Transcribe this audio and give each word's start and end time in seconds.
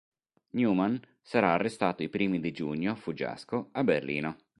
Newman 0.55 0.99
sarà 1.21 1.51
arrestato 1.53 2.01
i 2.01 2.09
primi 2.09 2.39
di 2.39 2.51
giugno, 2.51 2.95
fuggiasco, 2.95 3.69
a 3.73 3.83
Berlino. 3.83 4.35